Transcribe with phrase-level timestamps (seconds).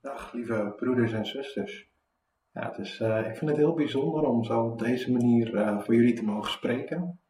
[0.00, 1.90] Dag lieve broeders en zusters.
[2.50, 5.80] Ja, het is, eh, ik vind het heel bijzonder om zo op deze manier uh,
[5.80, 7.20] voor jullie te mogen spreken.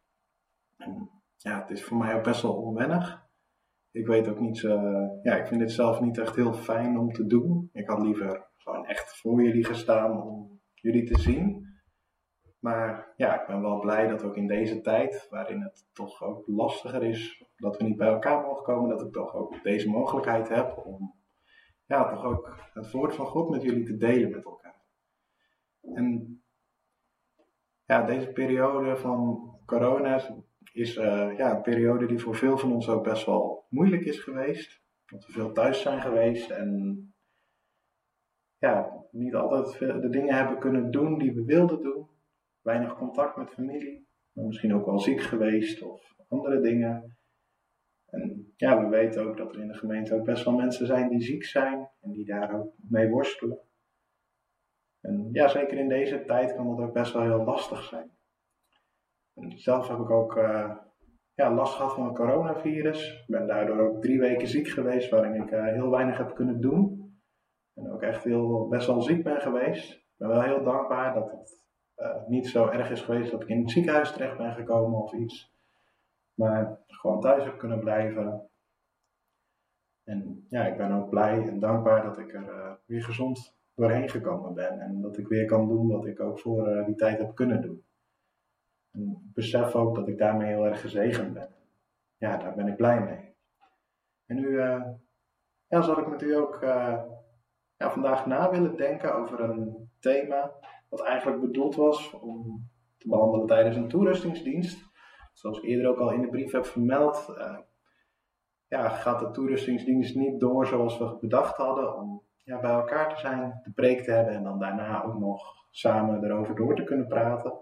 [0.76, 3.28] En, ja, het is voor mij ook best wel onwennig.
[3.90, 7.12] Ik weet ook niet, uh, ja, ik vind het zelf niet echt heel fijn om
[7.12, 7.68] te doen.
[7.72, 11.68] Ik had liever gewoon echt voor jullie gestaan om jullie te zien.
[12.58, 16.46] Maar ja, ik ben wel blij dat ook in deze tijd, waarin het toch ook
[16.46, 20.48] lastiger is, dat we niet bij elkaar mogen komen, dat ik toch ook deze mogelijkheid
[20.48, 21.19] heb om
[21.90, 24.82] ja, toch ook het woord van God met jullie te delen met elkaar.
[25.94, 26.42] En
[27.84, 30.20] ja, deze periode van corona
[30.72, 34.18] is uh, ja, een periode die voor veel van ons ook best wel moeilijk is
[34.18, 34.82] geweest.
[35.06, 37.12] Dat we veel thuis zijn geweest en
[38.58, 42.08] ja, niet altijd de dingen hebben kunnen doen die we wilden doen.
[42.60, 47.18] Weinig contact met familie, misschien ook wel ziek geweest of andere dingen.
[48.10, 51.08] En ja, we weten ook dat er in de gemeente ook best wel mensen zijn
[51.08, 53.58] die ziek zijn en die daar ook mee worstelen.
[55.00, 58.10] En ja, zeker in deze tijd kan dat ook best wel heel lastig zijn.
[59.34, 60.76] En zelf heb ik ook uh,
[61.34, 63.12] ja, last gehad van het coronavirus.
[63.12, 66.60] Ik ben daardoor ook drie weken ziek geweest, waarin ik uh, heel weinig heb kunnen
[66.60, 67.00] doen.
[67.74, 69.92] En ook echt heel, best wel ziek ben geweest.
[69.92, 71.64] Ik ben wel heel dankbaar dat het
[71.96, 75.12] uh, niet zo erg is geweest dat ik in het ziekenhuis terecht ben gekomen of
[75.12, 75.49] iets.
[76.40, 78.48] Maar gewoon thuis heb kunnen blijven.
[80.04, 84.08] En ja, ik ben ook blij en dankbaar dat ik er uh, weer gezond doorheen
[84.08, 84.80] gekomen ben.
[84.80, 87.62] En dat ik weer kan doen wat ik ook voor uh, die tijd heb kunnen
[87.62, 87.84] doen.
[88.90, 91.48] En ik besef ook dat ik daarmee heel erg gezegend ben.
[92.16, 93.34] Ja, daar ben ik blij mee.
[94.26, 96.58] En nu ja, zal ik met u ook
[97.76, 100.52] ja, vandaag na willen denken over een thema
[100.88, 102.68] wat eigenlijk bedoeld was om
[102.98, 104.89] te behandelen tijdens een toerustingsdienst.
[105.40, 107.58] Zoals ik eerder ook al in de brief heb vermeld, uh,
[108.68, 113.20] ja, gaat de toerustingsdienst niet door zoals we bedacht hadden om ja, bij elkaar te
[113.20, 117.06] zijn, de preek te hebben en dan daarna ook nog samen erover door te kunnen
[117.06, 117.52] praten.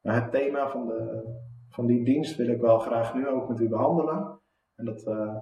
[0.00, 1.24] Maar het thema van, de,
[1.68, 4.40] van die dienst wil ik wel graag nu ook met u behandelen.
[4.74, 5.36] En dat uh,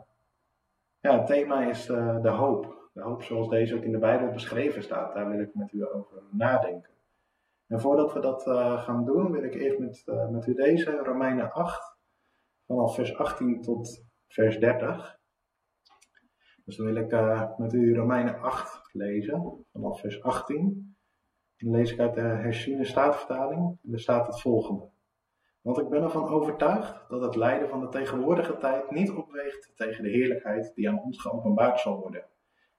[1.01, 2.91] ja, het thema is uh, de hoop.
[2.93, 5.95] De hoop zoals deze ook in de Bijbel beschreven staat, daar wil ik met u
[5.95, 6.94] over nadenken.
[7.67, 10.91] En voordat we dat uh, gaan doen, wil ik even met, uh, met u deze,
[10.91, 11.97] Romeinen 8,
[12.67, 15.19] vanaf vers 18 tot vers 30.
[16.65, 20.97] Dus dan wil ik uh, met u Romeinen 8 lezen, vanaf vers 18.
[21.57, 23.79] Dan lees ik uit de herziene staatvertaling.
[23.83, 24.93] En er staat het volgende.
[25.61, 30.03] Want ik ben ervan overtuigd dat het lijden van de tegenwoordige tijd niet opweegt tegen
[30.03, 32.27] de heerlijkheid die aan ons geopenbaard zal worden.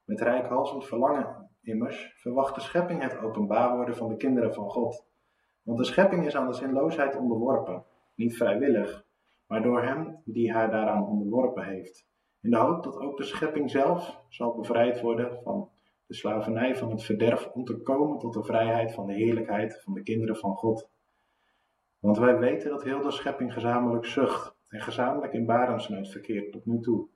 [0.03, 5.05] Met rijkhalsend verlangen immers verwacht de schepping het openbaar worden van de kinderen van God.
[5.61, 7.83] Want de schepping is aan de zinloosheid onderworpen,
[8.15, 9.05] niet vrijwillig,
[9.47, 12.07] maar door hem die haar daaraan onderworpen heeft.
[12.41, 15.69] In de hoop dat ook de schepping zelf zal bevrijd worden van
[16.07, 19.93] de slavernij van het verderf om te komen tot de vrijheid van de heerlijkheid van
[19.93, 20.89] de kinderen van God.
[21.99, 26.65] Want wij weten dat heel de schepping gezamenlijk zucht en gezamenlijk in barensnood verkeert tot
[26.65, 27.07] nu toe.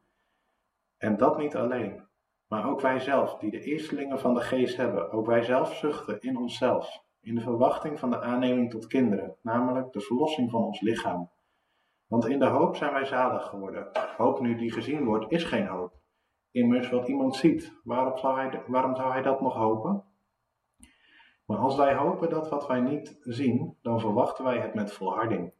[0.97, 2.07] En dat niet alleen,
[2.49, 6.21] maar ook wij zelf, die de eerstelingen van de geest hebben, ook wij zelf zuchten
[6.21, 10.81] in onszelf, in de verwachting van de aanneming tot kinderen, namelijk de verlossing van ons
[10.81, 11.29] lichaam.
[12.07, 13.87] Want in de hoop zijn wij zalig geworden.
[14.17, 15.93] Hoop nu die gezien wordt, is geen hoop.
[16.51, 20.03] Immers wat iemand ziet, waarom zou hij, waarom zou hij dat nog hopen?
[21.45, 25.53] Maar als wij hopen dat wat wij niet zien, dan verwachten wij het met volharding.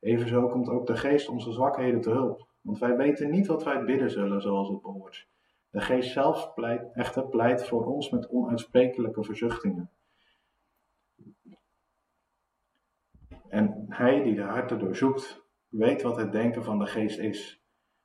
[0.00, 3.84] Evenzo komt ook de geest onze zwakheden te hulp, want wij weten niet wat wij
[3.84, 5.28] bidden zullen zoals het behoort.
[5.76, 9.90] De geest zelf pleit, echter pleit voor ons met onuitsprekelijke verzuchtingen.
[13.48, 17.62] En hij die de harten doorzoekt, weet wat het denken van de geest is,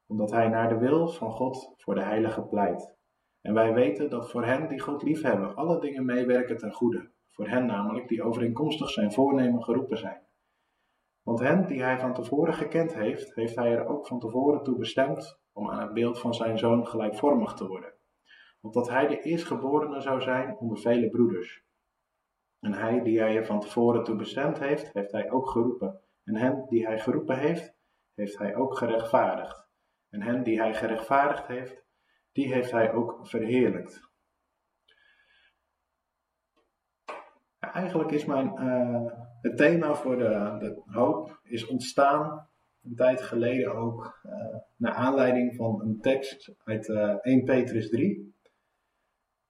[0.08, 2.96] omdat hij naar de wil van God voor de heilige pleit.
[3.42, 7.12] En wij weten dat voor hen die God liefhebben, alle dingen meewerken ten goede.
[7.30, 10.22] Voor hen namelijk die overeenkomstig zijn voornemen geroepen zijn.
[11.24, 14.78] Want hen die hij van tevoren gekend heeft, heeft hij er ook van tevoren toe
[14.78, 17.94] bestemd om aan het beeld van zijn zoon gelijkvormig te worden,
[18.62, 21.64] opdat hij de eerstgeborene zou zijn onder vele broeders.
[22.60, 26.02] En hij die hij er van tevoren toe bestemd heeft, heeft hij ook geroepen.
[26.24, 27.74] En hen die hij geroepen heeft,
[28.14, 29.68] heeft hij ook gerechtvaardigd.
[30.10, 31.84] En hen die hij gerechtvaardigd heeft,
[32.32, 34.10] die heeft hij ook verheerlijkt.
[37.60, 39.12] Eigenlijk is mijn, uh,
[39.42, 42.50] het thema voor de, de hoop is ontstaan
[42.84, 47.90] een tijd geleden ook uh, naar aanleiding van een tekst uit uh, eh, 1 Petrus
[47.90, 48.36] 3.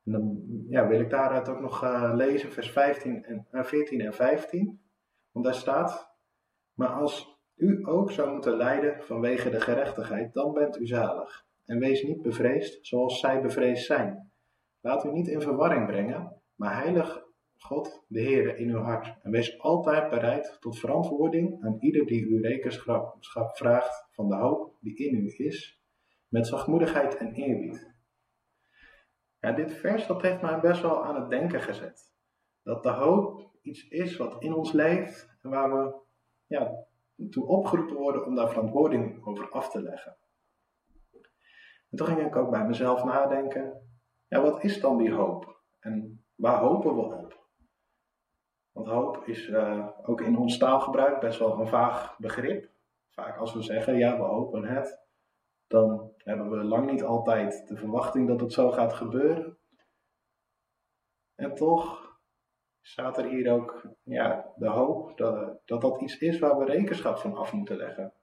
[0.05, 4.13] En dan ja, wil ik daaruit ook nog uh, lezen, vers 15 en, 14 en
[4.13, 4.81] 15.
[5.31, 6.09] Want daar staat:
[6.73, 11.45] Maar als u ook zou moeten lijden vanwege de gerechtigheid, dan bent u zalig.
[11.65, 14.31] En wees niet bevreesd zoals zij bevreesd zijn.
[14.79, 17.20] Laat u niet in verwarring brengen, maar heilig
[17.63, 19.15] God, de Heer, in uw hart.
[19.21, 23.17] En wees altijd bereid tot verantwoording aan ieder die u rekenschap
[23.55, 25.81] vraagt van de hoop die in u is,
[26.27, 27.93] met zachtmoedigheid en eerbied.
[29.39, 32.13] Ja, dit vers dat heeft mij best wel aan het denken gezet.
[32.63, 35.93] Dat de hoop iets is wat in ons leeft en waar we
[36.45, 36.85] ja,
[37.29, 40.17] toe opgeroepen worden om daar verantwoording over af te leggen.
[41.89, 43.89] En toen ging ik ook bij mezelf nadenken,
[44.27, 45.61] ja, wat is dan die hoop?
[45.79, 47.20] En waar hopen we op?
[48.81, 52.69] Want hoop is uh, ook in ons taalgebruik best wel een vaag begrip.
[53.09, 54.99] Vaak als we zeggen, ja, we hopen het,
[55.67, 59.57] dan hebben we lang niet altijd de verwachting dat het zo gaat gebeuren.
[61.35, 62.17] En toch
[62.81, 67.17] staat er hier ook ja, de hoop dat, dat dat iets is waar we rekenschap
[67.17, 68.13] van af moeten leggen.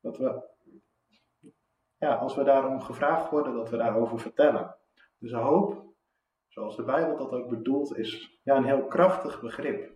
[0.00, 0.42] Dat we,
[1.98, 4.76] ja, als we daarom gevraagd worden, dat we daarover vertellen.
[5.18, 5.87] Dus hoop,
[6.48, 9.92] zoals de Bijbel dat ook bedoelt, is ja, een heel krachtig begrip.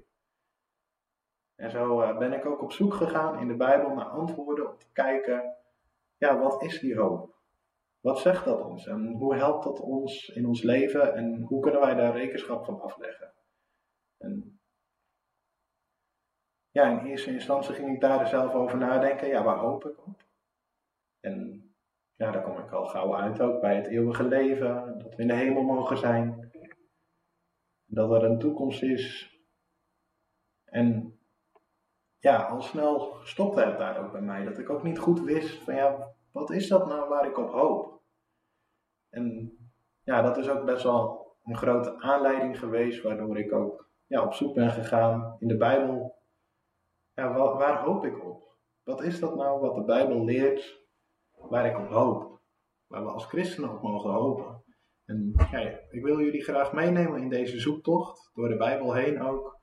[1.54, 4.78] En zo eh, ben ik ook op zoek gegaan in de Bijbel naar antwoorden om
[4.78, 5.56] te kijken,
[6.16, 7.34] ja, wat is die hoop?
[8.00, 11.80] Wat zegt dat ons en hoe helpt dat ons in ons leven en hoe kunnen
[11.80, 13.32] wij daar rekenschap van afleggen?
[14.18, 14.60] En
[16.70, 20.24] ja, in eerste instantie ging ik daar zelf over nadenken, ja, waar hoop ik op?
[21.20, 21.66] En
[22.22, 25.28] ja, daar kom ik al gauw uit ook bij het eeuwige leven, dat we in
[25.28, 26.50] de hemel mogen zijn,
[27.84, 29.36] dat er een toekomst is.
[30.64, 31.18] En
[32.18, 35.62] ja, al snel stopte het daar ook bij mij, dat ik ook niet goed wist
[35.62, 38.02] van ja, wat is dat nou waar ik op hoop?
[39.10, 39.56] En
[40.02, 44.32] ja, dat is ook best wel een grote aanleiding geweest, waardoor ik ook ja, op
[44.32, 46.16] zoek ben gegaan in de Bijbel.
[47.14, 48.56] Ja, waar, waar hoop ik op?
[48.82, 50.81] Wat is dat nou wat de Bijbel leert
[51.48, 52.40] waar ik op hoop.
[52.86, 54.64] Waar we als christenen op mogen hopen.
[55.04, 55.58] En ja,
[55.90, 59.60] ik wil jullie graag meenemen in deze zoektocht, door de Bijbel heen ook,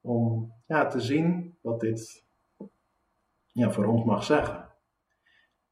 [0.00, 2.26] om ja, te zien wat dit
[3.46, 4.68] ja, voor ons mag zeggen.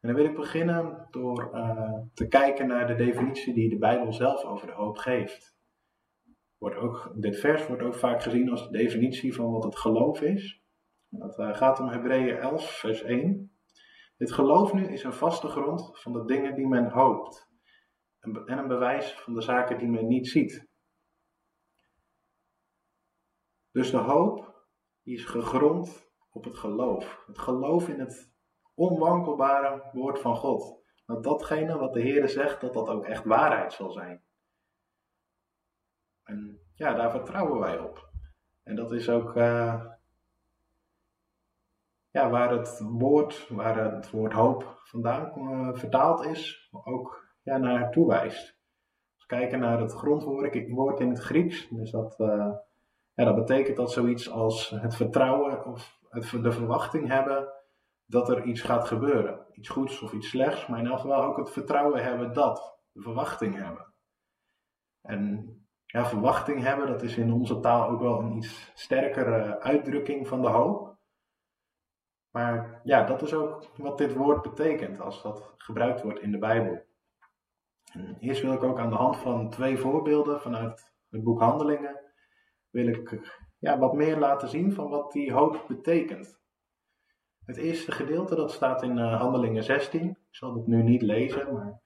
[0.01, 4.13] En dan wil ik beginnen door uh, te kijken naar de definitie die de Bijbel
[4.13, 5.57] zelf over de hoop geeft.
[6.59, 10.21] Wordt ook, dit vers wordt ook vaak gezien als de definitie van wat het geloof
[10.21, 10.63] is.
[11.09, 13.56] Dat uh, gaat om Hebreeën 11, vers 1.
[14.17, 17.49] Dit geloof nu is een vaste grond van de dingen die men hoopt
[18.21, 20.69] en een bewijs van de zaken die men niet ziet.
[23.71, 24.67] Dus de hoop
[25.03, 27.25] is gegrond op het geloof.
[27.27, 28.33] Het geloof in het
[28.75, 30.85] onwankelbare woord van God.
[31.07, 34.25] Dat datgene wat de Heer zegt, dat dat ook echt waarheid zal zijn.
[36.23, 38.11] En ja, daar vertrouwen wij op.
[38.63, 39.87] En dat is ook uh,
[42.17, 47.91] ja, waar het woord, waar het woord hoop vandaan uh, vertaald is, ook ja, naar
[47.91, 48.59] toewijst.
[49.15, 52.53] Als we kijken naar het grondwoord in het Grieks, dus dat, uh,
[53.15, 57.49] ja, dat betekent dat zoiets als het vertrouwen of het, de verwachting hebben
[58.07, 59.47] dat er iets gaat gebeuren.
[59.53, 63.01] Iets goeds of iets slechts, maar in elk geval ook het vertrouwen hebben dat, de
[63.01, 63.93] verwachting hebben.
[65.03, 65.51] En
[65.87, 70.43] ja, verwachting hebben, dat is in onze taal ook wel een iets sterkere uitdrukking van
[70.43, 70.86] de hoop.
[72.37, 76.39] Maar ja, dat is ook wat dit woord betekent als dat gebruikt wordt in de
[76.39, 76.83] Bijbel.
[77.93, 82.01] En eerst wil ik ook aan de hand van twee voorbeelden vanuit het boek Handelingen,
[82.71, 83.21] wil ik
[83.59, 86.41] ja, wat meer laten zien van wat die hoop betekent.
[87.45, 90.09] Het eerste gedeelte dat staat in uh, Handelingen 16.
[90.09, 91.81] Ik zal het nu niet lezen, maar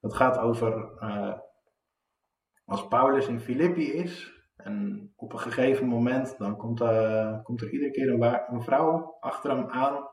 [0.00, 1.38] dat gaat over uh,
[2.64, 7.70] als Paulus in Filippi is en op een gegeven moment dan komt, uh, komt er
[7.70, 10.08] iedere keer een, een, vrouw achter hem aan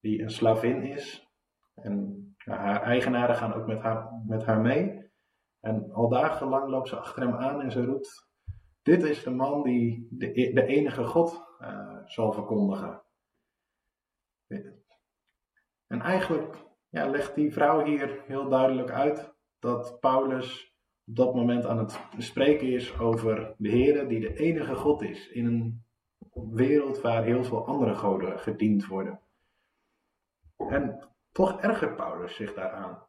[0.00, 1.30] die een slavin is.
[1.74, 5.10] En haar eigenaren gaan ook met haar, met haar mee.
[5.60, 8.30] En al dagenlang loopt ze achter hem aan en ze roept:
[8.82, 13.02] Dit is de man die de, e-, de enige God uh, zal verkondigen.
[15.86, 16.56] En eigenlijk
[16.88, 20.71] ja, legt die vrouw hier heel duidelijk uit dat Paulus
[21.06, 25.28] op dat moment aan het spreken is over de Heer die de enige God is
[25.28, 25.84] in een
[26.54, 29.20] wereld waar heel veel andere goden gediend worden.
[30.56, 33.06] En toch ergert Paulus zich daaraan.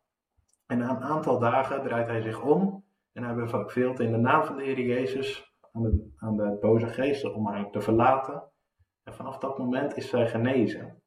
[0.65, 4.43] En na een aantal dagen draait hij zich om en hij beveelt in de naam
[4.43, 8.43] van de Heer Jezus aan de, aan de boze geesten om haar te verlaten.
[9.03, 11.01] En vanaf dat moment is zij genezen.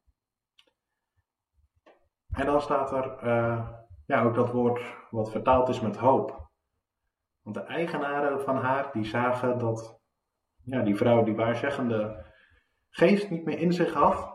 [2.32, 3.70] En dan staat er uh,
[4.06, 6.45] ja, ook dat woord wat vertaald is met hoop.
[7.46, 10.00] Want de eigenaren van haar, die zagen dat
[10.62, 12.24] ja, die vrouw die waarzeggende
[12.88, 14.34] geest niet meer in zich had.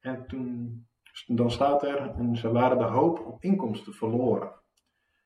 [0.00, 0.86] En toen,
[1.26, 4.52] dan staat er, en ze waren de hoop op inkomsten verloren.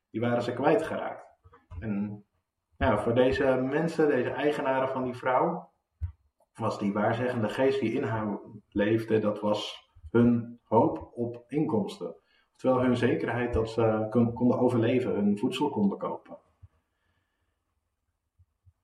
[0.09, 1.25] Die waren ze kwijtgeraakt.
[1.79, 2.25] En
[2.77, 5.71] ja, voor deze mensen, deze eigenaren van die vrouw,
[6.53, 12.15] was die waarzeggende geest die in haar leefde, dat was hun hoop op inkomsten.
[12.55, 16.37] Terwijl hun zekerheid dat ze konden overleven, hun voedsel konden kopen.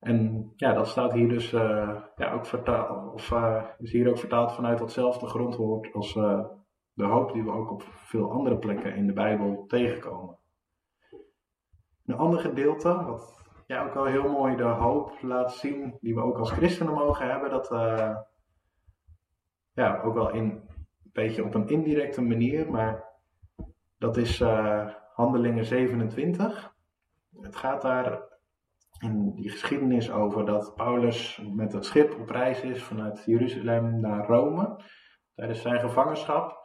[0.06, 4.18] En ja, dat staat hier dus uh, ja, ook vertaald, of uh, is hier ook
[4.18, 6.44] vertaald vanuit datzelfde grondwoord als uh,
[6.92, 10.38] de hoop die we ook op veel andere plekken in de Bijbel tegenkomen.
[12.06, 16.20] Een ander gedeelte, wat ja, ook wel heel mooi de hoop laat zien, die we
[16.20, 17.68] ook als christenen mogen hebben, dat
[19.72, 20.62] ja, ook wel in, een
[21.12, 23.04] beetje op een indirecte manier, maar
[23.98, 24.42] dat is
[25.14, 26.74] Handelingen 27.
[27.40, 28.35] Het gaat daar
[29.00, 34.26] in die geschiedenis over dat Paulus met het schip op reis is vanuit Jeruzalem naar
[34.26, 34.80] Rome
[35.34, 36.64] tijdens zijn gevangenschap.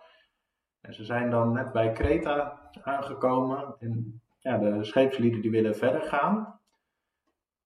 [0.81, 6.01] En ze zijn dan net bij Kreta aangekomen en ja, de scheepslieden die willen verder
[6.01, 6.59] gaan.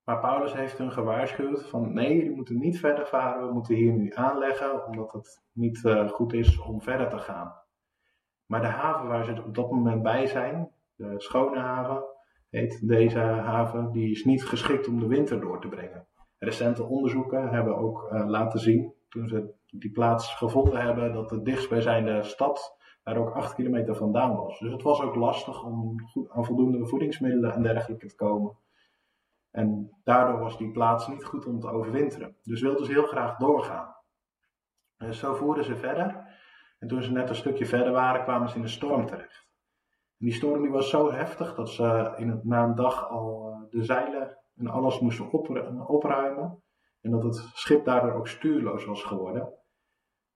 [0.04, 3.94] Maar Paulus heeft hun gewaarschuwd van nee, jullie moeten niet verder varen, we moeten hier
[3.94, 7.54] nu aanleggen omdat het niet uh, goed is om verder te gaan.
[8.46, 12.04] Maar de haven waar ze op dat moment bij zijn, de schone haven,
[12.82, 16.08] deze haven, die is niet geschikt om de winter door te brengen.
[16.38, 21.42] Recente onderzoeken hebben ook uh, laten zien, toen ze die plaats gevonden hebben, dat de
[21.42, 24.60] dichtstbijzijnde stad daar ook 8 kilometer vandaan was.
[24.60, 28.58] Dus het was ook lastig om goed, aan voldoende voedingsmiddelen en dergelijke te komen.
[29.52, 32.36] En daardoor was die plaats niet goed om te overwinteren.
[32.44, 33.96] Dus wilden ze heel graag doorgaan.
[34.98, 36.24] En zo voerden ze verder.
[36.80, 39.45] En toen ze net een stukje verder waren, kwamen ze in een storm terecht.
[40.18, 43.84] Die storm die was zo heftig dat ze in na een dag al eh, de
[43.84, 45.32] zeilen en alles moesten
[45.88, 46.64] opruimen.
[47.02, 49.54] En dat het schip daardoor ook stuurloos was geworden.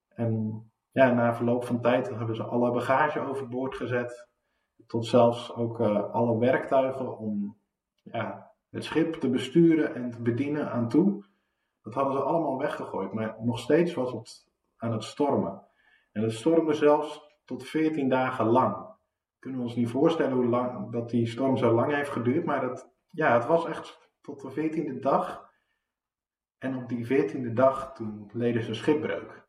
[0.09, 4.27] En ja, na verloop van tijd hebben ze alle bagage overboord gezet.
[4.88, 7.57] Tot zelfs ook uh, alle werktuigen om
[8.03, 11.25] ja, het schip te besturen en te bedienen aan toe.
[11.81, 13.13] Dat hadden ze allemaal weggegooid.
[13.13, 15.63] Maar nog steeds was het aan het stormen.
[16.12, 18.88] En het stormde zelfs tot 14 dagen lang
[19.39, 22.46] kunnen we ons niet voorstellen hoe lang dat die storm zo lang heeft geduurd.
[22.46, 25.48] Maar het, ja, het was echt tot de veertiende dag.
[26.58, 29.48] En op die veertiende dag toen leden ze schipbreuk.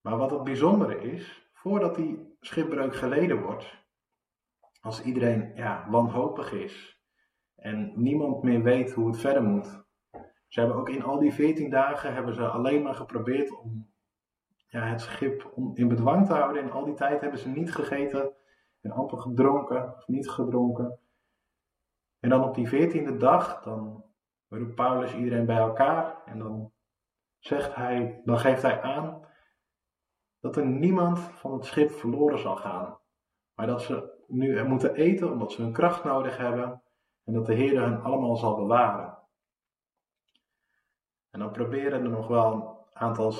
[0.00, 3.84] Maar wat het bijzondere is, voordat die schipbreuk geleden wordt,
[4.80, 7.00] als iedereen ja, wanhopig is
[7.56, 9.84] en niemand meer weet hoe het verder moet.
[10.48, 13.94] Ze hebben ook in al die veertien dagen hebben ze alleen maar geprobeerd om
[14.76, 16.62] ja, het schip in bedwang te houden.
[16.62, 18.32] En al die tijd hebben ze niet gegeten
[18.80, 20.98] en amper gedronken of niet gedronken.
[22.20, 24.04] En dan op die veertiende dag, dan
[24.48, 26.72] roept Paulus iedereen bij elkaar en dan
[27.38, 29.24] zegt hij, dan geeft hij aan
[30.40, 32.98] dat er niemand van het schip verloren zal gaan.
[33.54, 36.82] Maar dat ze nu moeten eten omdat ze hun kracht nodig hebben
[37.24, 39.18] en dat de Heer hen allemaal zal bewaren.
[41.30, 43.32] En dan proberen er nog wel een aantal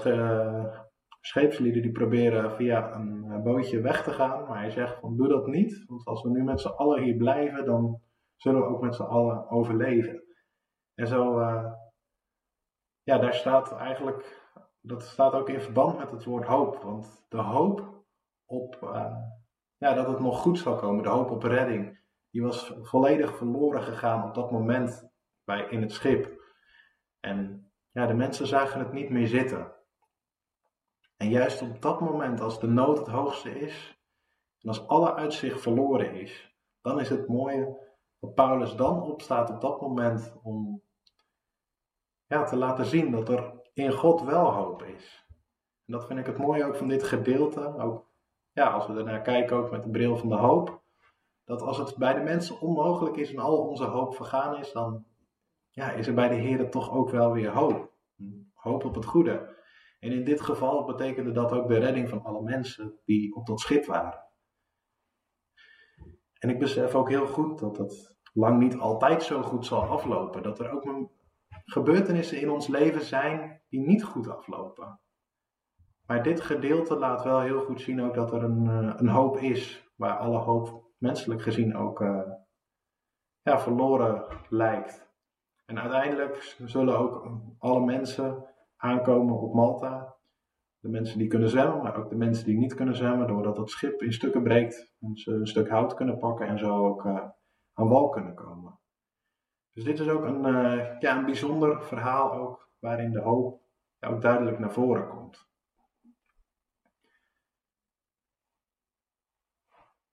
[1.26, 4.46] scheepslieden die proberen via een eh, bootje weg te gaan.
[4.48, 7.16] Maar hij zegt van doe dat niet, want als we nu met z'n allen hier
[7.16, 8.00] blijven, dan
[8.36, 10.22] zullen we ook met z'n allen overleven.
[10.94, 11.72] En zo, uh,
[13.02, 16.82] ja, daar staat eigenlijk, dat staat ook in verband met het woord hoop.
[16.82, 18.04] Want de hoop
[18.44, 19.16] op, uh,
[19.76, 23.82] ja, dat het nog goed zal komen, de hoop op redding, die was volledig verloren
[23.82, 25.08] gegaan op dat moment
[25.44, 26.40] bij, in het schip.
[27.20, 29.75] En ja, de mensen zagen het niet meer zitten.
[31.16, 34.00] En juist op dat moment, als de nood het hoogste is,
[34.60, 37.84] en als alle uitzicht verloren is, dan is het mooie
[38.20, 40.82] dat Paulus dan opstaat op dat moment om
[42.26, 45.26] ja, te laten zien dat er in God wel hoop is.
[45.86, 48.06] En dat vind ik het mooie ook van dit gedeelte, ook
[48.52, 50.82] ja, als we ernaar kijken ook met de bril van de hoop,
[51.44, 55.04] dat als het bij de mensen onmogelijk is en al onze hoop vergaan is, dan
[55.70, 57.92] ja, is er bij de Heer toch ook wel weer hoop.
[58.54, 59.55] Hoop op het goede.
[60.06, 63.60] En in dit geval betekende dat ook de redding van alle mensen die op dat
[63.60, 64.24] schip waren.
[66.38, 70.42] En ik besef ook heel goed dat het lang niet altijd zo goed zal aflopen.
[70.42, 71.10] Dat er ook
[71.64, 75.00] gebeurtenissen in ons leven zijn die niet goed aflopen.
[76.06, 79.36] Maar dit gedeelte laat wel heel goed zien ook dat er een, eh, een hoop
[79.36, 82.22] is, waar alle hoop menselijk gezien ook uh,
[83.42, 85.10] ja, verloren lijkt.
[85.64, 90.16] En uiteindelijk zullen ook alle mensen aankomen op Malta.
[90.78, 93.70] De mensen die kunnen zwemmen, maar ook de mensen die niet kunnen zwemmen, doordat het
[93.70, 94.92] schip in stukken breekt.
[95.14, 97.28] Ze een stuk hout kunnen pakken en zo ook uh,
[97.72, 98.78] aan wal kunnen komen.
[99.72, 103.60] Dus dit is ook een, uh, ja, een bijzonder verhaal ook, waarin de hoop
[104.00, 105.48] ook duidelijk naar voren komt.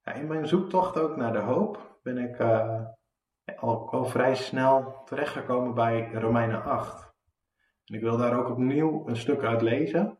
[0.03, 2.85] In mijn zoektocht ook naar de hoop ben ik uh,
[3.55, 7.12] al, al vrij snel terechtgekomen bij Romeinen 8.
[7.85, 10.17] En ik wil daar ook opnieuw een stuk uit lezen.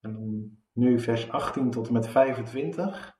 [0.00, 3.18] En nu vers 18 tot en met 25.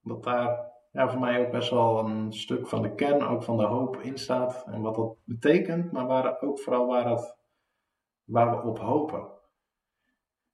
[0.00, 3.56] Dat daar ja, voor mij ook best wel een stuk van de kern, ook van
[3.56, 4.64] de hoop in staat.
[4.66, 7.34] En wat dat betekent, maar waar, ook vooral waar,
[8.24, 9.28] waar we op hopen.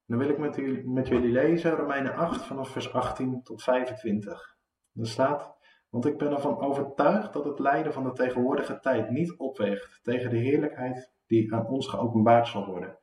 [0.05, 4.57] Dan wil ik met, met jullie lezen Romeinen 8 vanaf vers 18 tot 25.
[4.93, 5.55] Er staat,
[5.89, 10.29] want ik ben ervan overtuigd dat het lijden van de tegenwoordige tijd niet opweegt tegen
[10.29, 12.97] de heerlijkheid die aan ons geopenbaard zal worden.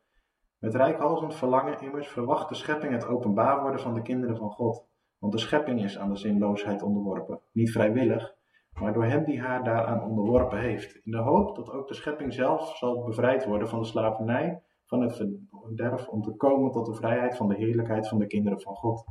[0.58, 4.86] Met rijkhalsend verlangen immers verwacht de schepping het openbaar worden van de kinderen van God.
[5.18, 8.34] Want de schepping is aan de zinloosheid onderworpen, niet vrijwillig,
[8.80, 12.32] maar door hem die haar daaraan onderworpen heeft, in de hoop dat ook de schepping
[12.32, 16.94] zelf zal bevrijd worden van de slavernij, van het verderf, om te komen tot de
[16.94, 19.04] vrijheid van de heerlijkheid van de kinderen van God.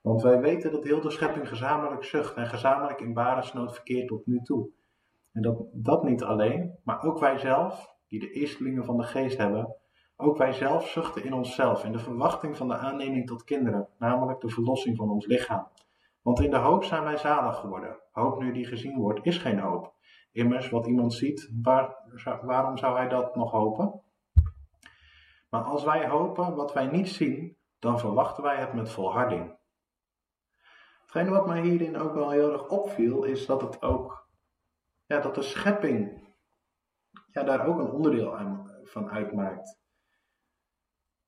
[0.00, 4.26] Want wij weten dat heel de schepping gezamenlijk zucht en gezamenlijk in baresnood verkeert tot
[4.26, 4.68] nu toe.
[5.32, 9.38] En dat, dat niet alleen, maar ook wij zelf, die de eerstelingen van de geest
[9.38, 9.76] hebben,
[10.16, 14.40] ook wij zelf zuchten in onszelf in de verwachting van de aanneming tot kinderen, namelijk
[14.40, 15.68] de verlossing van ons lichaam.
[16.22, 17.98] Want in de hoop zijn wij zalig geworden.
[18.12, 19.94] Hoop nu die gezien wordt, is geen hoop.
[20.32, 21.94] Immers, wat iemand ziet, waar,
[22.42, 24.00] waarom zou hij dat nog hopen?
[25.50, 29.58] Maar als wij hopen wat wij niet zien, dan verwachten wij het met volharding.
[31.00, 34.28] Hetgene wat mij hierin ook wel heel erg opviel, is dat het ook,
[35.06, 36.28] ja, dat de schepping
[37.32, 39.78] ja, daar ook een onderdeel aan, van uitmaakt.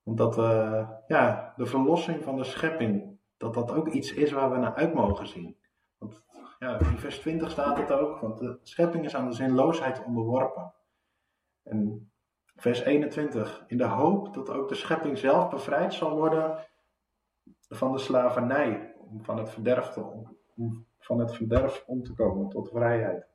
[0.03, 4.57] Omdat uh, ja, de verlossing van de schepping, dat dat ook iets is waar we
[4.57, 5.57] naar uit mogen zien.
[5.97, 6.23] Want
[6.59, 10.73] ja, in vers 20 staat het ook, want de schepping is aan de zinloosheid onderworpen.
[11.63, 12.11] En
[12.55, 16.67] vers 21, in de hoop dat ook de schepping zelf bevrijd zal worden
[17.69, 19.97] van de slavernij, van het verderf,
[20.55, 23.32] om van het verderf om te komen tot vrijheid.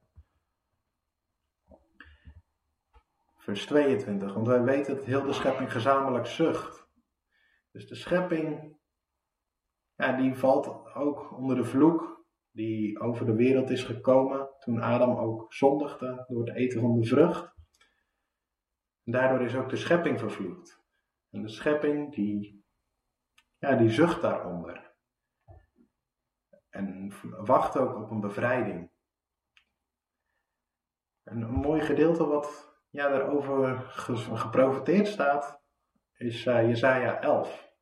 [3.48, 4.34] Vers 22.
[4.34, 6.88] Want wij weten dat heel de schepping gezamenlijk zucht.
[7.70, 8.76] Dus de schepping,
[9.94, 15.16] ja, die valt ook onder de vloek die over de wereld is gekomen toen Adam
[15.16, 17.54] ook zondigde door het eten van de vrucht.
[19.04, 20.82] En daardoor is ook de schepping vervloekt.
[21.30, 22.64] En de schepping die,
[23.58, 24.94] ja, die zucht daaronder.
[26.68, 27.12] En
[27.44, 28.90] wacht ook op een bevrijding.
[31.22, 33.84] En een mooi gedeelte wat ja, daarover
[34.34, 35.60] geprofiteerd staat,
[36.16, 37.72] is uh, Jezaja 11.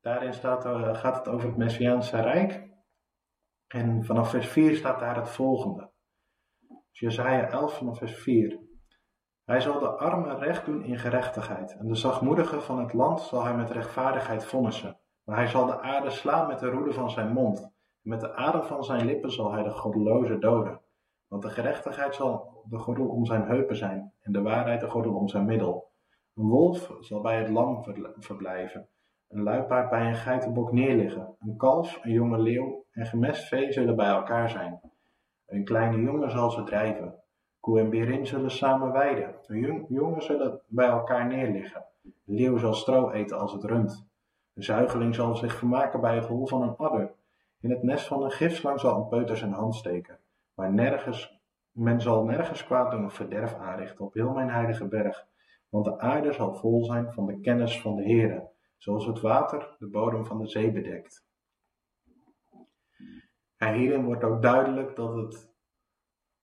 [0.00, 2.72] Daarin staat, uh, gaat het over het Messiaanse Rijk.
[3.66, 5.90] En vanaf vers 4 staat daar het volgende.
[6.90, 8.58] Dus Jezaja 11 vanaf vers 4.
[9.44, 11.76] Hij zal de armen recht doen in gerechtigheid.
[11.76, 14.98] En de zachtmoedigen van het land zal hij met rechtvaardigheid vonnissen.
[15.24, 17.60] Maar hij zal de aarde slaan met de roede van zijn mond.
[17.62, 17.70] En
[18.02, 20.80] met de adem van zijn lippen zal hij de goddeloze doden.
[21.28, 25.14] Want de gerechtigheid zal de gordel om zijn heupen zijn en de waarheid de gordel
[25.14, 25.90] om zijn middel.
[26.34, 27.84] Een wolf zal bij het lam
[28.18, 28.88] verblijven,
[29.28, 33.96] een luipaard bij een geitenbok neerliggen, een kalf, een jonge leeuw en gemest vee zullen
[33.96, 34.80] bij elkaar zijn.
[35.46, 37.14] Een kleine jongen zal ze drijven,
[37.60, 42.74] koe en berin zullen samen weiden, een jongen zullen bij elkaar neerliggen, een leeuw zal
[42.74, 44.06] stro eten als het rund.
[44.54, 47.12] Een zuigeling zal zich vermaken bij het hol van een adder,
[47.60, 50.18] in het nest van een gifslang zal een peuter zijn hand steken.
[50.54, 51.40] Maar nergens,
[51.70, 55.26] men zal nergens kwaad doen of verderf aanrichten op heel mijn heilige berg,
[55.68, 59.76] want de aarde zal vol zijn van de kennis van de Heere, zoals het water
[59.78, 61.26] de bodem van de zee bedekt.
[63.56, 65.52] En hierin wordt ook duidelijk dat het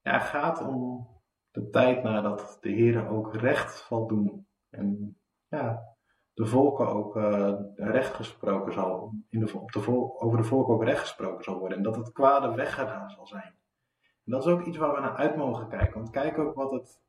[0.01, 1.07] ja, gaat om
[1.51, 4.47] de tijd nadat de Heere ook recht zal doen.
[4.69, 5.95] En ja,
[6.33, 9.87] de volken ook uh, recht gesproken zal, in de, op de
[10.19, 11.77] over de volken ook recht gesproken zal worden.
[11.77, 13.60] En dat het kwade weggedaan zal zijn.
[14.23, 15.93] Dat is ook iets waar we naar uit mogen kijken.
[15.93, 17.01] Want kijk ook wat het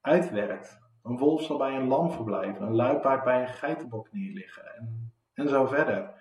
[0.00, 0.80] uitwerkt.
[1.02, 5.48] Een wolf zal bij een lam verblijven, een luipaard bij een geitenbok neerliggen en, en
[5.48, 6.18] zo verder.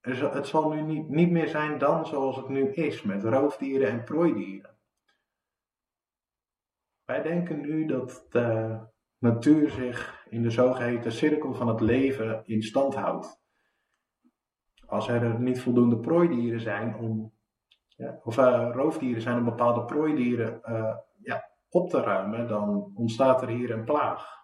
[0.00, 4.04] Het zal nu niet, niet meer zijn dan zoals het nu is, met roofdieren en
[4.04, 4.76] prooidieren.
[7.04, 8.78] Wij denken nu dat de
[9.18, 13.40] natuur zich in de zogeheten cirkel van het leven in stand houdt.
[14.86, 17.32] Als er niet voldoende prooidieren zijn om
[17.98, 23.42] ja, of uh, roofdieren zijn om bepaalde prooidieren uh, ja, op te ruimen, dan ontstaat
[23.42, 24.36] er hier een plaag.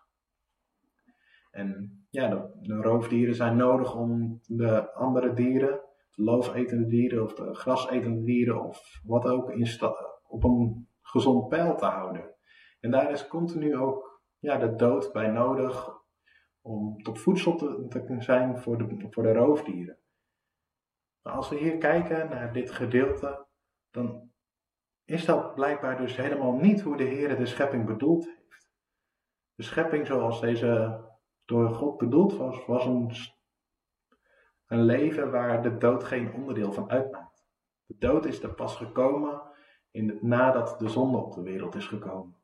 [1.51, 7.35] En ja, de, de, roofdieren zijn nodig om de andere dieren, de loofetende dieren of
[7.35, 9.67] de grasetende dieren of wat ook, in
[10.27, 12.35] op een gezond pijl te houden.
[12.81, 15.91] En daar is continu ook ja, de dood bij nodig
[16.61, 19.99] om tot voedsel te, te zijn voor de, voor de roofdieren.
[21.23, 23.44] Maar als we hier kijken naar dit gedeelte,
[23.95, 24.33] dan
[25.05, 28.71] is dat blijkbaar dus helemaal niet hoe de Heer de schepping bedoeld heeft.
[29.55, 31.03] De schepping zoals deze
[31.45, 33.33] door God bedoeld was, was een,
[34.67, 37.47] leven waar de dood geen onderdeel van uitmaakt.
[37.87, 39.43] De dood is er pas gekomen
[39.91, 42.37] in nadat de zonde op de wereld is gekomen.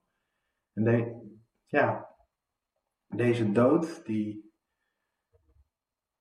[0.72, 2.16] En ja,
[3.06, 4.52] deze dood, die,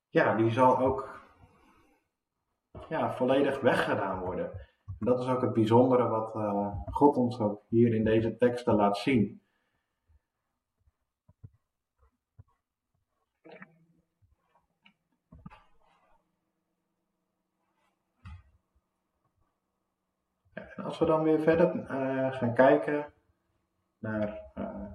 [0.08, 1.20] ja, die zal ook
[2.90, 4.69] ja, volledig weggedaan worden.
[5.00, 8.98] Dat is ook het bijzondere wat uh, God ons ook hier in deze teksten laat
[8.98, 9.42] zien.
[20.54, 23.14] En als we dan weer verder uh, gaan kijken
[24.00, 24.92] naar uh,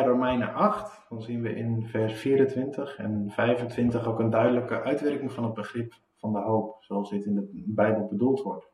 [0.00, 5.44] Romeinen 8, dan zien we in vers 24 en 25 ook een duidelijke uitwerking van
[5.44, 8.70] het begrip van de hoop, zoals dit in de Bijbel bedoeld wordt.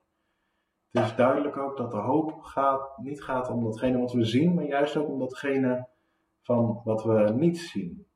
[0.91, 4.55] Het is duidelijk ook dat de hoop gaat, niet gaat om datgene wat we zien,
[4.55, 5.89] maar juist ook om datgene
[6.41, 8.07] van wat we niet zien.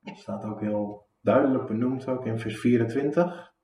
[0.00, 3.54] Dat staat ook heel duidelijk benoemd ook in vers 24.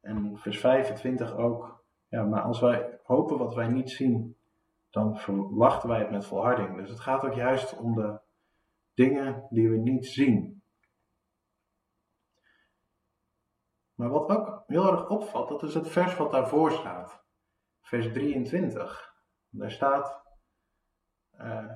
[0.00, 1.84] En vers 25 ook.
[2.08, 4.37] Ja, maar als wij hopen wat wij niet zien,
[4.90, 6.76] dan verwachten wij het met volharding.
[6.76, 8.20] Dus het gaat ook juist om de
[8.94, 10.62] dingen die we niet zien.
[13.94, 17.24] Maar wat ook heel erg opvalt, dat is het vers wat daarvoor staat.
[17.80, 19.14] Vers 23.
[19.48, 20.22] Daar staat,
[21.40, 21.70] uh,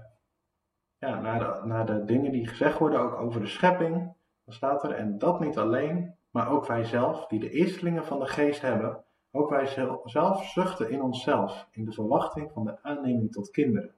[0.96, 4.90] ja, naar de, de dingen die gezegd worden, ook over de schepping, dan staat er,
[4.90, 9.05] en dat niet alleen, maar ook wij zelf, die de eerstelingen van de geest hebben,
[9.33, 9.66] ook wij
[10.05, 13.95] zelf zuchten in onszelf, in de verwachting van de aanneming tot kinderen,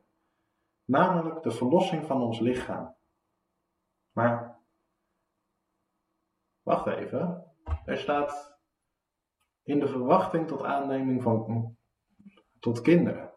[0.85, 2.95] namelijk de verlossing van ons lichaam.
[4.13, 4.61] Maar,
[6.63, 7.53] wacht even,
[7.85, 8.59] er staat
[9.63, 11.77] in de verwachting tot aanneming van
[12.61, 13.33] tot kinderen.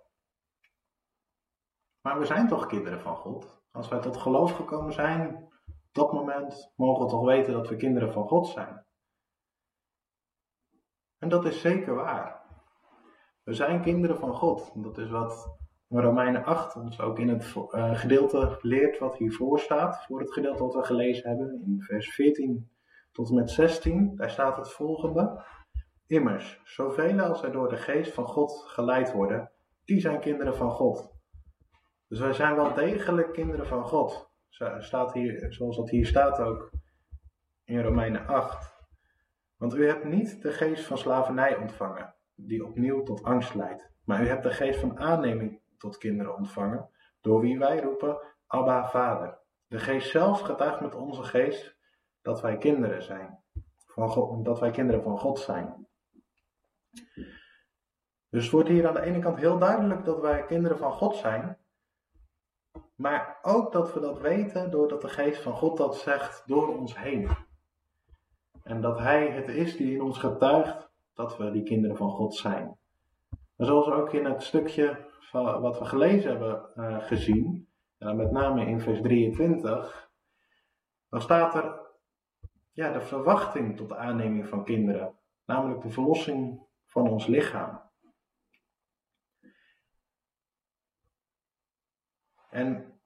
[2.01, 3.62] Maar we zijn toch kinderen van God?
[3.71, 7.75] Als wij tot geloof gekomen zijn, op dat moment mogen we toch weten dat we
[7.75, 8.87] kinderen van God zijn.
[11.19, 12.41] En dat is zeker waar.
[13.43, 14.71] We zijn kinderen van God.
[14.75, 15.58] Dat is wat
[15.89, 20.06] Romeinen 8 ons ook in het uh, gedeelte leert wat hiervoor staat.
[20.06, 22.69] Voor het gedeelte wat we gelezen hebben in vers 14
[23.12, 24.15] tot en met 16.
[24.15, 25.43] Daar staat het volgende.
[26.08, 29.51] Immers, zoveel als er door de geest van God geleid worden,
[29.86, 31.15] die zijn kinderen van God.
[32.08, 34.30] Dus wij zijn wel degelijk kinderen van God.
[34.80, 36.71] Staat hier, zoals dat hier staat ook
[37.63, 38.76] in Romeinen 8.
[39.58, 43.89] Want u hebt niet de geest van slavernij ontvangen, die opnieuw tot angst leidt.
[44.04, 46.89] Maar u hebt de geest van aanneming tot kinderen ontvangen,
[47.22, 49.39] door wie wij roepen, Abba, Vader.
[49.67, 51.78] De geest zelf getuigt met onze geest
[52.22, 53.39] dat wij kinderen zijn.
[53.86, 55.88] Van God, dat wij kinderen van God zijn.
[58.30, 61.15] Dus het wordt hier aan de ene kant heel duidelijk dat wij kinderen van God
[61.15, 61.58] zijn.
[62.96, 66.98] Maar ook dat we dat weten doordat de geest van God dat zegt door ons
[66.98, 67.46] heen.
[68.67, 72.36] En dat Hij het is die in ons getuigt dat we die kinderen van God
[72.36, 72.77] zijn.
[73.56, 78.32] En zoals ook in het stukje van wat we gelezen hebben uh, gezien, en met
[78.32, 80.10] name in vers 23,
[81.10, 81.80] dan staat er
[82.71, 87.82] ja, de verwachting tot de aanneming van kinderen, namelijk de verlossing van ons lichaam.
[92.49, 92.99] En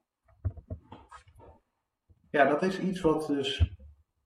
[2.30, 3.72] ja, dat is iets wat dus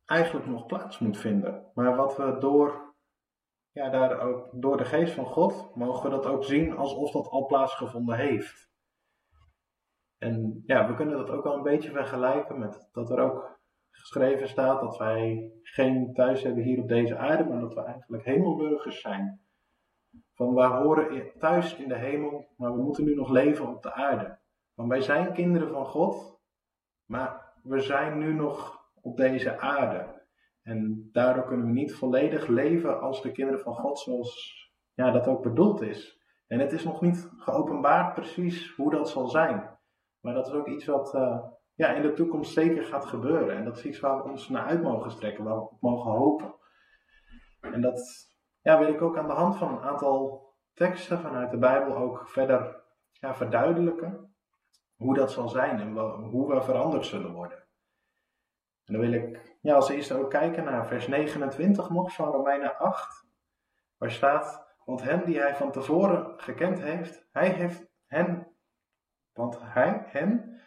[0.07, 1.71] eigenlijk nog plaats moet vinden.
[1.75, 2.95] Maar wat we door,
[3.71, 7.47] ja, daar ook, door de geest van God mogen dat ook zien alsof dat al
[7.47, 8.71] plaatsgevonden heeft.
[10.19, 14.49] En ja, we kunnen dat ook wel een beetje vergelijken met dat er ook geschreven
[14.49, 19.01] staat dat wij geen thuis hebben hier op deze aarde, maar dat we eigenlijk hemelburgers
[19.01, 19.41] zijn.
[20.35, 23.93] Van wij horen thuis in de hemel, maar we moeten nu nog leven op de
[23.93, 24.39] aarde.
[24.75, 26.41] Want wij zijn kinderen van God,
[27.05, 28.76] maar we zijn nu nog
[29.07, 30.25] op deze aarde.
[30.63, 34.55] En daardoor kunnen we niet volledig leven als de kinderen van God zoals
[34.95, 36.21] ja, dat ook bedoeld is.
[36.47, 39.79] En het is nog niet geopenbaard precies hoe dat zal zijn.
[40.21, 41.39] Maar dat is ook iets wat uh,
[41.75, 43.57] ja, in de toekomst zeker gaat gebeuren.
[43.57, 46.11] En dat is iets waar we ons naar uit mogen strekken, waar we op mogen
[46.11, 46.55] hopen.
[47.61, 48.01] En dat
[48.63, 52.29] ja, wil ik ook aan de hand van een aantal teksten vanuit de Bijbel ook
[52.29, 54.35] verder ja, verduidelijken.
[54.97, 55.97] Hoe dat zal zijn en
[56.31, 57.66] hoe we veranderd zullen worden.
[58.87, 62.79] En dan wil ik ja, als eerste ook kijken naar vers 29 nog van Romeinen
[62.79, 63.25] 8.
[63.97, 68.57] Waar staat, want hen die hij van tevoren gekend heeft, hij heeft hen,
[69.33, 70.61] want hij, hen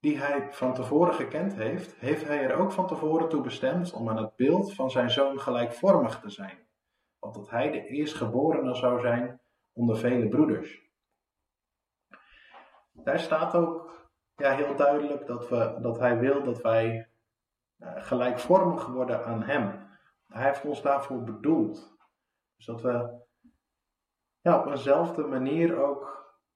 [0.00, 4.08] die hij van tevoren gekend heeft, heeft hij er ook van tevoren toe bestemd om
[4.08, 6.66] aan het beeld van zijn zoon gelijkvormig te zijn.
[7.18, 9.40] opdat hij de eerstgeborene zou zijn
[9.72, 10.80] onder vele broeders.
[12.92, 17.11] Daar staat ook ja, heel duidelijk dat, we, dat hij wil dat wij
[17.82, 19.90] gelijkvormig worden aan hem.
[20.28, 21.96] Hij heeft ons daarvoor bedoeld.
[22.56, 23.20] Dus dat we
[24.40, 26.12] ja, op eenzelfde manier ook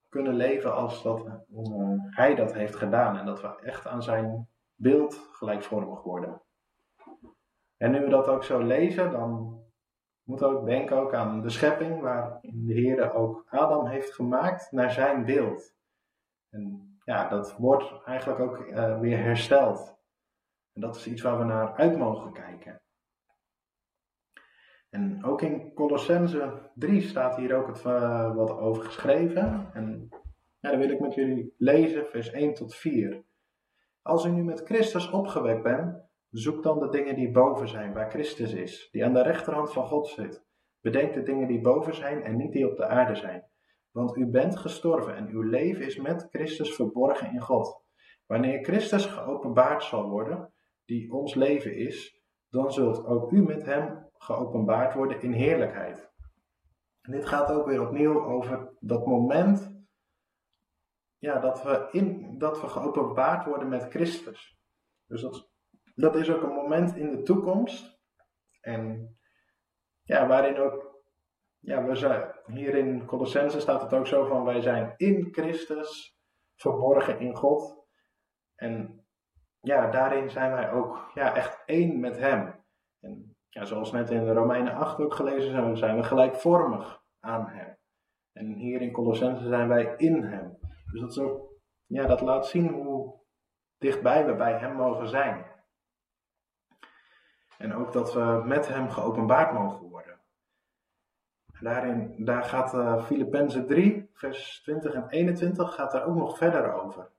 [0.09, 1.33] kunnen leven als dat uh,
[1.97, 3.17] hij dat heeft gedaan.
[3.17, 6.41] En dat we echt aan zijn beeld gelijkvormig worden.
[7.77, 9.61] En nu we dat ook zo lezen, dan
[10.23, 14.71] moeten we ook denken ook aan de schepping, waarin de Heer ook Adam heeft gemaakt
[14.71, 15.75] naar zijn beeld.
[16.49, 19.96] En ja, dat wordt eigenlijk ook uh, weer hersteld.
[20.77, 22.81] En dat is iets waar we naar uit mogen kijken.
[24.89, 29.69] En ook in Colossense 3 staat hier ook het, uh, wat over geschreven.
[29.73, 30.09] En
[30.59, 33.23] ja, dan wil ik met jullie lezen, vers 1 tot 4.
[34.01, 35.97] Als u nu met Christus opgewekt bent,
[36.29, 39.87] zoek dan de dingen die boven zijn, waar Christus is, die aan de rechterhand van
[39.87, 40.45] God zit.
[40.81, 43.43] Bedenk de dingen die boven zijn en niet die op de aarde zijn.
[43.91, 47.81] Want u bent gestorven en uw leven is met Christus verborgen in God.
[48.25, 50.51] Wanneer Christus geopenbaard zal worden,
[50.87, 56.11] die ons leven is, dan zult ook u met hem geopenbaard worden in heerlijkheid.
[57.01, 59.75] En dit gaat ook weer opnieuw over dat moment
[61.17, 64.57] ja, dat, we in, dat we geopenbaard worden met Christus.
[65.05, 65.49] Dus dat,
[65.95, 67.99] dat is ook een moment in de toekomst.
[68.61, 69.09] En
[70.03, 71.01] ja, waarin ook,
[71.59, 76.19] ja, we zijn, hier in Colossense staat het ook zo van, wij zijn in Christus
[76.55, 77.85] verborgen in God.
[78.55, 78.96] En
[79.67, 82.63] ja, daarin zijn wij ook ja, echt één met Hem.
[82.99, 87.77] En ja, zoals net in Romeinen 8 ook gelezen zijn, zijn we gelijkvormig aan Hem.
[88.33, 90.57] En hier in Colossense zijn wij in Hem.
[90.91, 91.31] Dus dat, is
[91.85, 93.15] ja, dat laat zien hoe
[93.77, 95.45] dichtbij we bij Hem mogen zijn.
[97.57, 100.19] En ook dat we met Hem geopenbaard mogen worden.
[101.59, 106.73] Daarin, daar gaat uh, Filippenzen 3, vers 20 en 21, gaat daar ook nog verder
[106.73, 107.11] over.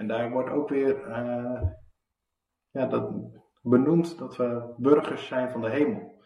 [0.00, 1.62] En daar wordt ook weer uh,
[2.70, 3.12] ja, dat
[3.62, 6.22] benoemd dat we burgers zijn van de hemel.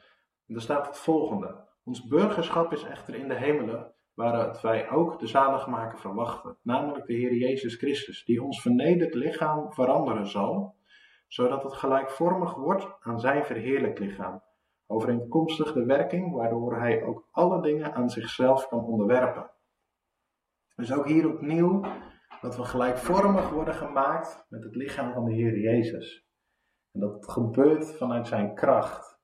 [0.46, 1.68] En daar staat het volgende.
[1.84, 7.12] Ons burgerschap is echter in de hemelen, waaruit wij ook de zaligmaker verwachten, namelijk de
[7.12, 10.76] Heer Jezus Christus, die ons vernederd lichaam veranderen zal,
[11.26, 14.42] zodat het gelijkvormig wordt aan zijn verheerlijk lichaam,
[14.86, 19.50] overeenkomstig de werking waardoor hij ook alle dingen aan zichzelf kan onderwerpen.
[20.76, 21.82] Dus ook hier opnieuw
[22.44, 26.26] dat we gelijkvormig worden gemaakt met het lichaam van de Heer Jezus.
[26.92, 29.18] En dat gebeurt vanuit zijn kracht.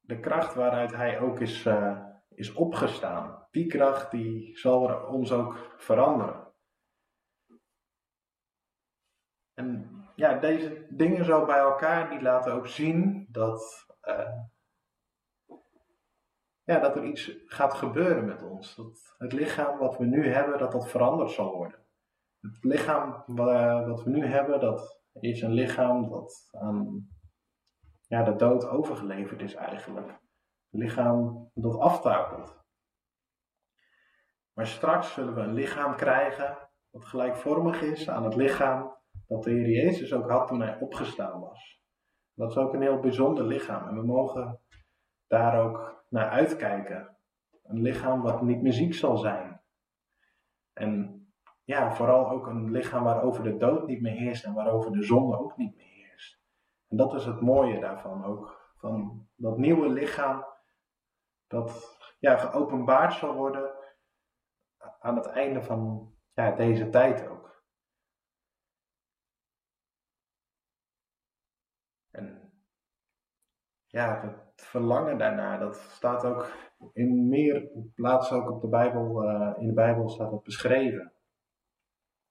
[0.00, 3.46] De kracht waaruit hij ook is, uh, is opgestaan.
[3.50, 6.52] Die kracht die zal ons ook veranderen.
[9.54, 14.38] En ja, deze dingen zo bij elkaar, die laten ook zien dat, uh,
[16.64, 18.74] ja, dat er iets gaat gebeuren met ons.
[18.74, 21.80] Dat het lichaam wat we nu hebben, dat dat veranderd zal worden.
[22.40, 27.08] Het lichaam wat we nu hebben, dat is een lichaam dat aan
[28.06, 30.08] ja, de dood overgeleverd is eigenlijk.
[30.70, 32.60] Een lichaam dat aftakelt.
[34.52, 38.96] Maar straks zullen we een lichaam krijgen dat gelijkvormig is aan het lichaam
[39.26, 41.82] dat de Heer Jezus ook had toen hij opgestaan was.
[42.34, 44.60] Dat is ook een heel bijzonder lichaam en we mogen
[45.26, 47.16] daar ook naar uitkijken.
[47.62, 49.60] Een lichaam wat niet meer ziek zal zijn.
[50.72, 51.22] En
[51.64, 55.38] ja, vooral ook een lichaam waarover de dood niet meer heerst en waarover de zonde
[55.38, 56.40] ook niet meer heerst.
[56.88, 58.72] En dat is het mooie daarvan ook.
[58.76, 60.44] Van dat nieuwe lichaam
[61.46, 63.70] dat ja, geopenbaard zal worden
[65.00, 67.62] aan het einde van ja, deze tijd ook.
[72.10, 72.52] En
[73.86, 76.52] ja, verlangen daarna, dat staat ook
[76.92, 81.12] in meer plaatsen ook op de Bijbel, uh, in de Bijbel staat dat beschreven.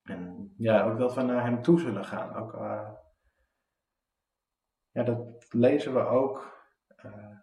[0.04, 2.36] En ja, ook dat we naar hem toe zullen gaan.
[2.36, 2.90] Ook, uh,
[4.92, 6.66] ja, dat lezen we ook
[7.06, 7.38] uh,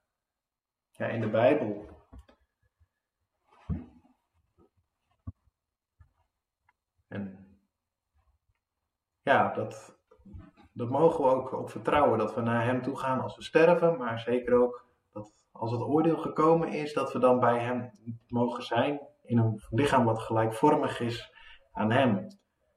[0.90, 1.86] ja, in de Bijbel.
[7.08, 7.48] En
[9.22, 9.97] ja, dat,
[10.78, 13.96] dat mogen we ook op vertrouwen, dat we naar Hem toe gaan als we sterven,
[13.96, 17.90] maar zeker ook dat als het oordeel gekomen is, dat we dan bij Hem
[18.28, 21.32] mogen zijn in een lichaam wat gelijkvormig is
[21.72, 22.26] aan Hem.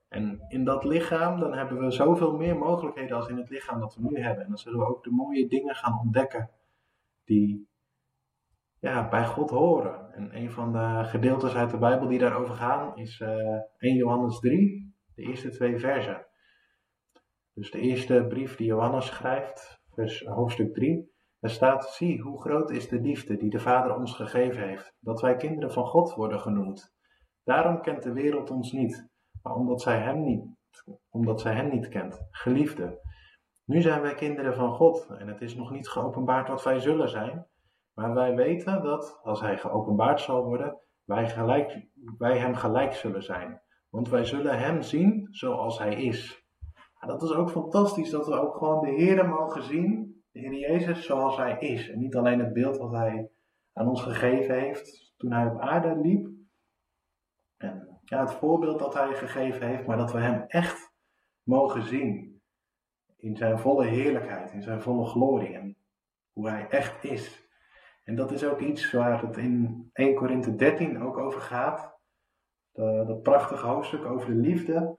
[0.10, 3.96] En in dat lichaam, dan hebben we zoveel meer mogelijkheden als in het lichaam dat
[3.96, 4.44] we nu hebben.
[4.44, 6.50] En dan zullen we ook de mooie dingen gaan ontdekken
[7.26, 7.70] die
[8.80, 10.14] ja, bij God horen.
[10.14, 13.96] En een van de gedeeltes uit de Bijbel die daarover gaan is uh, eh, 1
[13.96, 16.26] Johannes 3, de eerste twee versen.
[17.62, 22.72] Dus de eerste brief die Johannes schrijft, vers, hoofdstuk 3, Er staat, zie hoe groot
[22.72, 26.40] is de liefde die de Vader ons gegeven heeft, dat wij kinderen van God worden
[26.40, 26.94] genoemd.
[27.44, 29.10] Daarom kent de wereld ons niet,
[29.42, 30.46] maar omdat zij hem niet,
[31.10, 32.28] omdat zij hem niet kent.
[32.32, 33.02] Geliefde,
[33.66, 37.10] nu zijn wij kinderen van God en het is nog niet geopenbaard wat wij zullen
[37.10, 37.48] zijn,
[37.94, 43.24] maar wij weten dat, als hij geopenbaard zal worden, wij, gelijk, wij hem gelijk zullen
[43.24, 43.62] zijn.
[43.90, 46.41] Want wij zullen hem zien zoals hij is.
[47.08, 51.06] Dat is ook fantastisch dat we ook gewoon de Heer mogen zien, de Heer Jezus
[51.06, 51.90] zoals hij is.
[51.90, 53.30] En niet alleen het beeld wat hij
[53.74, 56.30] aan ons gegeven heeft toen hij op aarde liep.
[57.58, 60.94] En ja, het voorbeeld dat hij gegeven heeft, maar dat we hem echt
[61.44, 62.42] mogen zien.
[63.18, 65.78] In zijn volle heerlijkheid, in zijn volle glorie en
[66.34, 67.50] hoe hij echt is.
[68.04, 72.00] En dat is ook iets waar het in 1 Korinthe 13 ook over gaat.
[72.74, 74.98] Dat prachtige hoofdstuk over de liefde.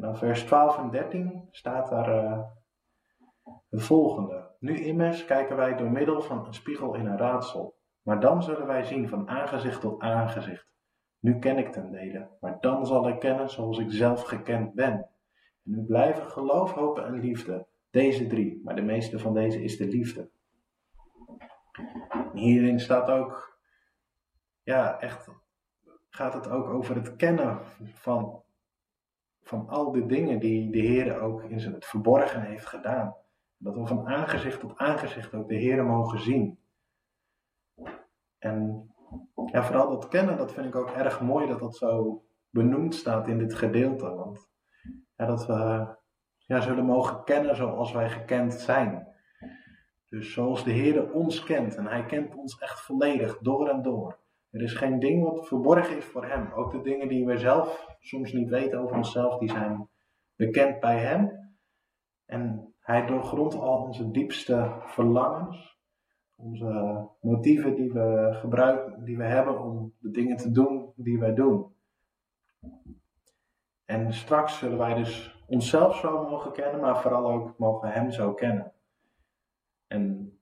[0.00, 2.40] En dan vers 12 en 13 staat daar uh,
[3.70, 4.50] het volgende.
[4.58, 7.78] Nu immers kijken wij door middel van een spiegel in een raadsel.
[8.02, 10.72] Maar dan zullen wij zien van aangezicht tot aangezicht.
[11.18, 14.92] Nu ken ik ten dele, maar dan zal ik kennen zoals ik zelf gekend ben.
[14.92, 15.08] En
[15.62, 17.66] nu blijven geloof, hoop en liefde.
[17.90, 20.30] Deze drie, maar de meeste van deze is de liefde.
[22.32, 23.58] Hierin staat ook,
[24.62, 25.28] ja, echt
[26.08, 27.60] gaat het ook over het kennen
[27.94, 28.39] van,
[29.50, 33.16] van al die dingen die de Heer ook in zijn het verborgen heeft gedaan.
[33.56, 36.58] Dat we van aangezicht tot aangezicht ook de Heer mogen zien.
[38.38, 38.88] En
[39.52, 43.28] ja, vooral dat kennen, dat vind ik ook erg mooi dat dat zo benoemd staat
[43.28, 44.14] in dit gedeelte.
[44.14, 44.48] Want
[45.16, 45.86] ja, dat we
[46.38, 49.08] ja, zullen mogen kennen zoals wij gekend zijn.
[50.08, 51.74] Dus zoals de Heer ons kent.
[51.76, 54.18] En Hij kent ons echt volledig, door en door.
[54.50, 56.52] Er is geen ding wat verborgen is voor Hem.
[56.52, 59.88] Ook de dingen die we zelf soms niet weten over onszelf, die zijn
[60.36, 61.52] bekend bij Hem.
[62.26, 65.78] En Hij doorgrondt al onze diepste verlangens.
[66.36, 71.34] Onze motieven die we gebruiken, die we hebben om de dingen te doen die wij
[71.34, 71.74] doen.
[73.84, 78.34] En straks zullen wij dus onszelf zo mogen kennen, maar vooral ook mogen Hem zo
[78.34, 78.72] kennen.
[79.86, 80.32] En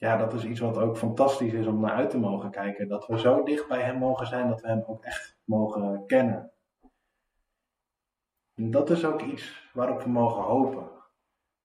[0.00, 2.88] ja, dat is iets wat ook fantastisch is om naar uit te mogen kijken.
[2.88, 6.52] Dat we zo dicht bij Hem mogen zijn dat we Hem ook echt mogen kennen.
[8.54, 10.90] En dat is ook iets waarop we mogen hopen.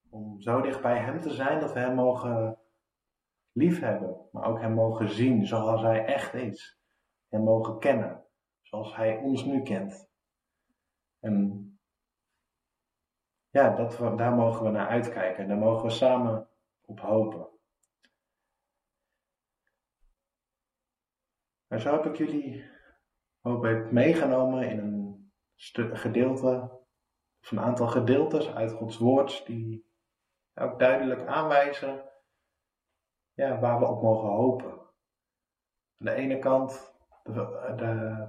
[0.09, 2.57] Om zo dicht bij Hem te zijn dat we Hem mogen
[3.51, 6.79] liefhebben, maar ook Hem mogen zien zoals Hij echt is.
[7.29, 8.23] Hem mogen kennen
[8.61, 10.09] zoals Hij ons nu kent.
[11.19, 11.69] En
[13.49, 15.47] ja, dat, daar mogen we naar uitkijken.
[15.47, 16.47] Daar mogen we samen
[16.85, 17.53] op hopen.
[21.67, 22.69] En zo heb ik jullie
[23.41, 25.31] hoop ik meegenomen in een
[25.97, 26.69] gedeelte,
[27.41, 29.91] of een aantal gedeeltes uit Gods woord, die
[30.53, 32.03] ook duidelijk aanwijzen
[33.33, 34.71] ja, waar we op mogen hopen.
[35.97, 38.27] Aan de ene kant de, de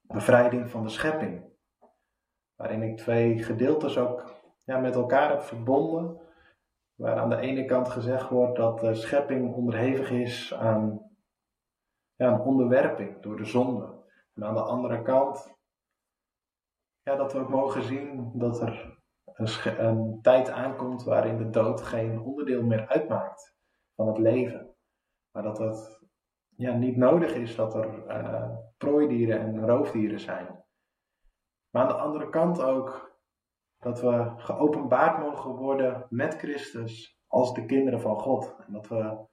[0.00, 1.44] bevrijding van de schepping,
[2.54, 4.34] waarin ik twee gedeeltes ook
[4.64, 6.20] ja, met elkaar heb verbonden
[6.94, 11.07] waar aan de ene kant gezegd wordt dat de schepping onderhevig is aan,
[12.18, 13.96] ja, een onderwerping door de zonde.
[14.34, 15.56] En aan de andere kant
[17.02, 18.98] ja, dat we ook mogen zien dat er
[19.34, 23.56] een, tijd aankomt waarin de dood geen onderdeel meer uitmaakt
[23.94, 24.74] van het leven.
[25.30, 26.00] Maar dat het
[26.56, 30.64] ja, niet nodig is dat er uh, prooidieren en roofdieren zijn.
[31.70, 33.18] Maar aan de andere kant ook
[33.78, 38.56] dat we geopenbaard mogen worden met Christus als de kinderen van God.
[38.66, 39.26] En dat we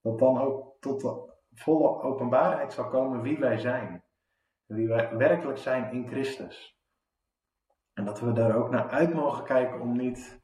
[0.00, 4.04] dat dan ook tot volle openbaarheid zal komen wie wij zijn.
[4.66, 6.76] Wie wij werkelijk zijn in Christus.
[7.92, 10.40] En dat we daar ook naar uit mogen kijken om niet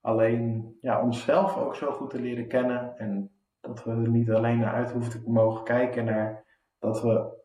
[0.00, 2.98] alleen ja, onszelf ook zo goed te leren kennen.
[2.98, 6.44] En dat we er niet alleen naar uit hoeven te mogen kijken naar
[6.78, 7.38] dat we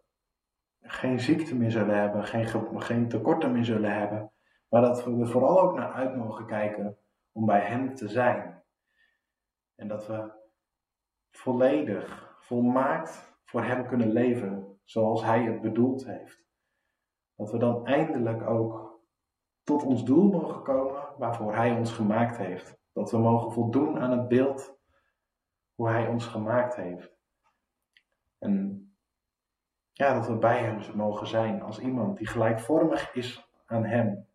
[0.81, 4.31] geen ziekte meer zullen hebben, geen, geen tekorten meer zullen hebben.
[4.69, 6.97] Maar dat we er vooral ook naar uit mogen kijken
[7.31, 8.63] om bij Hem te zijn.
[9.75, 10.31] En dat we
[11.31, 16.43] volledig, volmaakt voor Hem kunnen leven zoals Hij het bedoeld heeft.
[17.35, 18.99] Dat we dan eindelijk ook
[19.63, 22.77] tot ons doel mogen komen waarvoor Hij ons gemaakt heeft.
[22.93, 24.77] Dat we mogen voldoen aan het beeld
[25.75, 27.17] hoe Hij ons gemaakt heeft.
[28.39, 28.83] En
[29.91, 34.27] ja, dat we bij Hem mogen zijn als iemand die gelijkvormig is aan Hem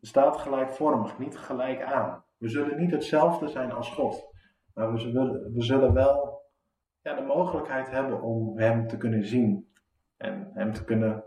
[0.00, 2.24] staat gelijkvormig, niet gelijk aan.
[2.36, 4.34] We zullen niet hetzelfde zijn als God,
[4.74, 6.39] maar we zullen, we zullen wel
[7.02, 9.72] ja, de mogelijkheid hebben om Hem te kunnen zien
[10.16, 11.24] en Hem te kunnen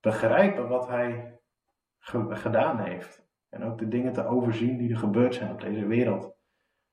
[0.00, 1.38] begrijpen wat Hij
[2.00, 3.28] gedaan heeft.
[3.48, 6.36] En ook de dingen te overzien die er gebeurd zijn op deze wereld.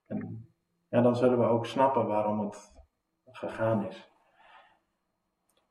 [0.06, 0.48] En
[0.88, 2.74] ja, dan zullen we ook snappen waarom het
[3.26, 4.12] gegaan is.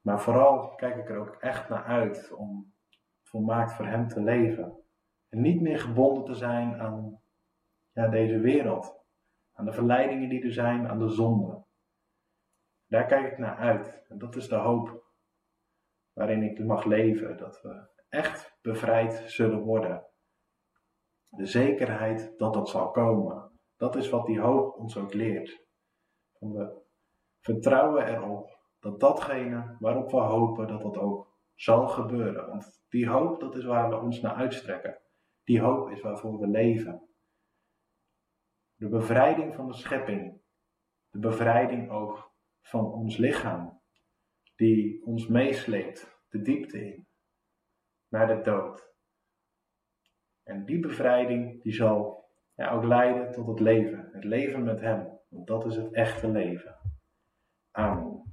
[0.01, 2.75] Maar vooral kijk ik er ook echt naar uit om
[3.23, 4.77] volmaakt voor Hem te leven.
[5.29, 7.21] En niet meer gebonden te zijn aan
[7.93, 9.05] ja, deze wereld.
[9.53, 11.65] Aan de verleidingen die er zijn, aan de zonde.
[12.87, 14.05] Daar kijk ik naar uit.
[14.09, 15.05] En dat is de hoop
[16.13, 17.37] waarin ik mag leven.
[17.37, 20.07] Dat we echt bevrijd zullen worden.
[21.29, 23.51] De zekerheid dat dat zal komen.
[23.77, 25.65] Dat is wat die hoop ons ook leert.
[26.39, 26.85] We
[27.41, 32.49] vertrouwen erop dat datgene waarop we hopen, dat dat ook zal gebeuren.
[32.49, 35.01] Want die hoop, dat is waar we ons naar uitstrekken.
[35.45, 37.09] Die hoop is waarvoor we leven.
[38.75, 40.41] De bevrijding van de schepping.
[41.11, 42.35] De bevrijding ook
[42.69, 43.81] van ons lichaam.
[44.57, 47.07] Die ons meesleept de diepte in.
[48.09, 48.95] Naar de dood.
[50.43, 54.09] En die bevrijding die zal ja, ook leiden tot het leven.
[54.13, 55.19] Het leven met Hem.
[55.29, 56.77] Want dat is het echte leven.
[57.71, 58.26] Amen.